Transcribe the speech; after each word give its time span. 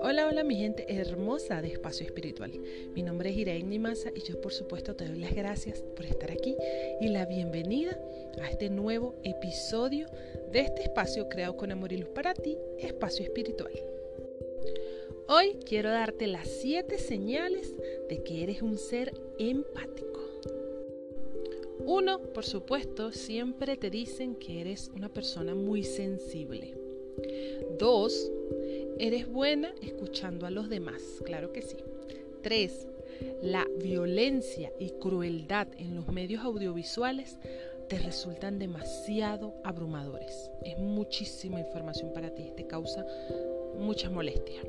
Hola, 0.00 0.26
hola 0.28 0.42
mi 0.42 0.56
gente 0.56 0.84
hermosa 0.88 1.62
de 1.62 1.68
Espacio 1.68 2.04
Espiritual. 2.06 2.50
Mi 2.94 3.04
nombre 3.04 3.30
es 3.30 3.36
Irene 3.36 3.78
Maza 3.78 4.10
y 4.16 4.22
yo 4.22 4.40
por 4.40 4.52
supuesto 4.52 4.96
te 4.96 5.06
doy 5.06 5.20
las 5.20 5.32
gracias 5.32 5.82
por 5.94 6.06
estar 6.06 6.32
aquí 6.32 6.56
y 7.00 7.08
la 7.08 7.26
bienvenida 7.26 8.00
a 8.42 8.50
este 8.50 8.68
nuevo 8.68 9.14
episodio 9.22 10.08
de 10.50 10.60
este 10.60 10.82
espacio 10.82 11.28
creado 11.28 11.56
con 11.56 11.70
amor 11.70 11.92
y 11.92 11.98
luz 11.98 12.08
para 12.08 12.34
ti, 12.34 12.58
Espacio 12.78 13.24
Espiritual. 13.24 13.72
Hoy 15.28 15.56
quiero 15.64 15.90
darte 15.90 16.26
las 16.26 16.48
siete 16.48 16.98
señales 16.98 17.76
de 18.08 18.24
que 18.24 18.42
eres 18.42 18.60
un 18.60 18.76
ser 18.76 19.14
empático. 19.38 19.93
Uno, 21.86 22.20
por 22.20 22.44
supuesto, 22.44 23.12
siempre 23.12 23.76
te 23.76 23.90
dicen 23.90 24.36
que 24.36 24.60
eres 24.60 24.90
una 24.94 25.08
persona 25.08 25.54
muy 25.54 25.84
sensible. 25.84 26.74
Dos, 27.78 28.30
Eres 28.98 29.30
buena 29.30 29.74
escuchando 29.82 30.46
a 30.46 30.50
los 30.50 30.68
demás, 30.68 31.02
claro 31.24 31.52
que 31.52 31.62
sí. 31.62 31.76
3. 32.42 32.86
La 33.42 33.66
violencia 33.82 34.72
y 34.78 34.90
crueldad 34.90 35.66
en 35.78 35.96
los 35.96 36.06
medios 36.08 36.44
audiovisuales 36.44 37.38
te 37.88 37.98
resultan 37.98 38.60
demasiado 38.60 39.54
abrumadores. 39.64 40.48
Es 40.64 40.78
muchísima 40.78 41.58
información 41.58 42.12
para 42.12 42.32
ti, 42.34 42.52
te 42.56 42.68
causa 42.68 43.04
muchas 43.76 44.12
molestias. 44.12 44.64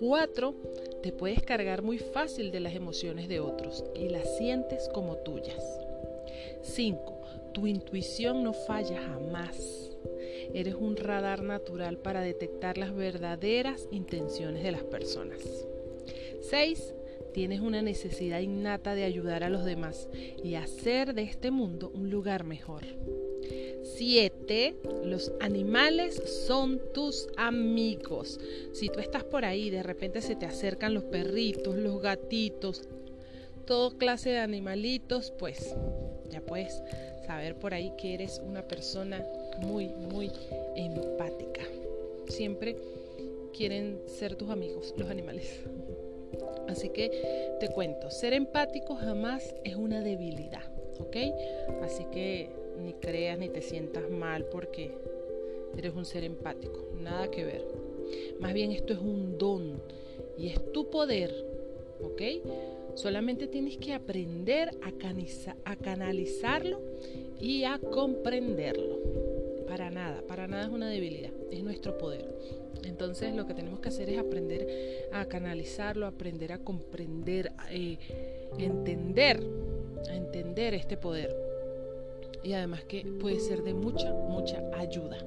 4. 0.00 0.54
Te 1.00 1.12
puedes 1.12 1.42
cargar 1.42 1.82
muy 1.82 1.98
fácil 1.98 2.50
de 2.50 2.60
las 2.60 2.74
emociones 2.74 3.28
de 3.28 3.38
otros 3.38 3.84
y 3.94 4.08
las 4.08 4.36
sientes 4.38 4.88
como 4.92 5.18
tuyas. 5.18 5.62
5. 6.62 7.20
Tu 7.52 7.66
intuición 7.66 8.42
no 8.42 8.52
falla 8.52 9.00
jamás. 9.00 9.90
Eres 10.54 10.74
un 10.74 10.96
radar 10.96 11.42
natural 11.42 11.98
para 11.98 12.20
detectar 12.20 12.78
las 12.78 12.94
verdaderas 12.94 13.88
intenciones 13.90 14.62
de 14.62 14.72
las 14.72 14.82
personas. 14.82 15.40
6. 16.42 16.94
Tienes 17.32 17.60
una 17.60 17.80
necesidad 17.80 18.40
innata 18.40 18.94
de 18.94 19.04
ayudar 19.04 19.42
a 19.42 19.48
los 19.48 19.64
demás 19.64 20.08
y 20.42 20.54
hacer 20.56 21.14
de 21.14 21.22
este 21.22 21.50
mundo 21.50 21.90
un 21.94 22.10
lugar 22.10 22.44
mejor. 22.44 22.82
7. 23.82 24.76
Los 25.04 25.32
animales 25.40 26.22
son 26.46 26.80
tus 26.92 27.28
amigos. 27.36 28.38
Si 28.72 28.88
tú 28.88 29.00
estás 29.00 29.24
por 29.24 29.44
ahí, 29.44 29.70
de 29.70 29.82
repente 29.82 30.20
se 30.20 30.36
te 30.36 30.46
acercan 30.46 30.94
los 30.94 31.04
perritos, 31.04 31.76
los 31.76 32.00
gatitos, 32.02 32.88
toda 33.64 33.96
clase 33.96 34.30
de 34.30 34.38
animalitos, 34.38 35.32
pues 35.38 35.74
ya 36.32 36.40
puedes 36.40 36.82
saber 37.26 37.54
por 37.54 37.74
ahí 37.74 37.92
que 37.96 38.14
eres 38.14 38.40
una 38.44 38.66
persona 38.66 39.24
muy, 39.60 39.88
muy 39.88 40.32
empática. 40.74 41.62
Siempre 42.28 42.76
quieren 43.56 44.00
ser 44.06 44.34
tus 44.34 44.50
amigos, 44.50 44.94
los 44.96 45.08
animales. 45.10 45.60
Así 46.68 46.88
que 46.88 47.56
te 47.60 47.68
cuento, 47.68 48.10
ser 48.10 48.32
empático 48.32 48.94
jamás 48.94 49.54
es 49.64 49.76
una 49.76 50.00
debilidad, 50.00 50.64
¿ok? 50.98 51.16
Así 51.82 52.04
que 52.06 52.48
ni 52.78 52.94
creas 52.94 53.38
ni 53.38 53.48
te 53.48 53.60
sientas 53.60 54.08
mal 54.10 54.46
porque 54.46 54.92
eres 55.76 55.94
un 55.94 56.04
ser 56.04 56.24
empático, 56.24 56.88
nada 57.00 57.30
que 57.30 57.44
ver. 57.44 57.64
Más 58.40 58.54
bien 58.54 58.72
esto 58.72 58.92
es 58.92 58.98
un 58.98 59.38
don 59.38 59.82
y 60.38 60.48
es 60.48 60.72
tu 60.72 60.88
poder, 60.90 61.32
¿ok? 62.00 62.22
Solamente 62.94 63.46
tienes 63.46 63.78
que 63.78 63.94
aprender 63.94 64.70
a, 64.82 65.76
canalizarlo 65.76 66.80
y 67.40 67.64
a 67.64 67.78
comprenderlo. 67.78 69.00
Para 69.66 69.90
nada, 69.90 70.22
para 70.26 70.46
nada 70.46 70.64
es 70.64 70.70
una 70.70 70.88
debilidad, 70.88 71.32
es 71.50 71.62
nuestro 71.62 71.96
poder. 71.96 72.28
Entonces 72.84 73.34
lo 73.34 73.46
que 73.46 73.54
tenemos 73.54 73.80
que 73.80 73.88
hacer 73.88 74.10
es 74.10 74.18
aprender 74.18 75.08
a 75.12 75.24
canalizarlo, 75.24 76.06
aprender 76.06 76.52
a 76.52 76.58
comprender, 76.58 77.52
eh, 77.70 77.96
entender, 78.58 79.42
a 80.10 80.16
entender 80.16 80.74
este 80.74 80.96
poder. 80.96 81.34
Y 82.42 82.52
además 82.52 82.84
que 82.84 83.04
puede 83.20 83.40
ser 83.40 83.62
de 83.62 83.72
mucha, 83.72 84.12
mucha 84.12 84.60
ayuda. 84.76 85.18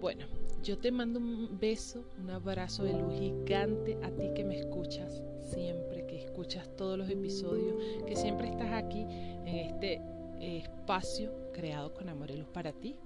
Bueno, 0.00 0.24
yo 0.62 0.78
te 0.78 0.90
mando 0.90 1.18
un 1.18 1.58
beso, 1.58 2.04
un 2.18 2.30
abrazo 2.30 2.84
de 2.84 2.92
luz 2.92 3.18
gigante 3.18 3.98
a 4.02 4.10
ti 4.10 4.30
que 4.34 4.44
me 4.44 4.58
escuchas 4.58 5.22
siempre, 5.52 6.06
que 6.06 6.24
escuchas 6.24 6.74
todos 6.76 6.96
los 6.96 7.10
episodios, 7.10 7.74
que 8.06 8.16
siempre 8.16 8.48
estás 8.48 8.72
aquí 8.72 9.02
en 9.02 9.56
este 9.56 10.00
espacio 10.40 11.30
creado 11.52 11.92
con 11.92 12.08
amor 12.08 12.30
y 12.30 12.38
luz 12.38 12.48
para 12.48 12.72
ti 12.72 12.96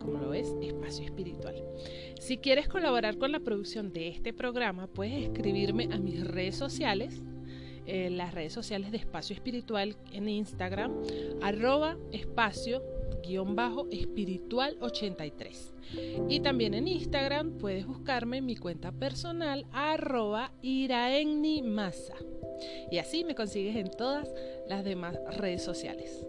como 0.00 0.18
lo 0.18 0.34
es, 0.34 0.54
espacio 0.62 1.04
espiritual. 1.04 1.62
Si 2.18 2.38
quieres 2.38 2.68
colaborar 2.68 3.18
con 3.18 3.32
la 3.32 3.40
producción 3.40 3.92
de 3.92 4.08
este 4.08 4.32
programa, 4.32 4.86
puedes 4.86 5.22
escribirme 5.22 5.88
a 5.92 5.98
mis 5.98 6.26
redes 6.26 6.56
sociales, 6.56 7.22
eh, 7.86 8.08
las 8.08 8.34
redes 8.34 8.52
sociales 8.52 8.90
de 8.92 8.96
espacio 8.96 9.34
espiritual 9.34 9.96
en 10.12 10.28
Instagram, 10.28 10.92
arroba 11.42 11.98
espacio 12.12 12.82
guion 13.20 13.56
bajo 13.56 13.86
espiritual 13.90 14.76
83. 14.80 15.74
Y 16.28 16.40
también 16.40 16.74
en 16.74 16.86
Instagram 16.86 17.58
puedes 17.58 17.86
buscarme 17.86 18.38
en 18.38 18.46
mi 18.46 18.56
cuenta 18.56 18.92
personal 18.92 19.66
arroba 19.72 20.52
iraennimasa. 20.62 22.14
Y 22.90 22.98
así 22.98 23.24
me 23.24 23.34
consigues 23.34 23.76
en 23.76 23.90
todas 23.90 24.32
las 24.68 24.84
demás 24.84 25.18
redes 25.36 25.62
sociales. 25.62 26.26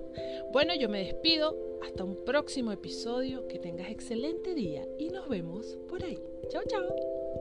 Bueno, 0.52 0.74
yo 0.76 0.90
me 0.90 1.04
despido. 1.04 1.56
Hasta 1.84 2.04
un 2.04 2.24
próximo 2.26 2.72
episodio. 2.72 3.48
Que 3.48 3.60
tengas 3.60 3.90
excelente 3.90 4.54
día 4.54 4.86
y 4.98 5.10
nos 5.10 5.28
vemos 5.28 5.78
por 5.90 6.04
ahí. 6.04 6.20
Chao, 6.50 6.64
chao. 6.68 7.41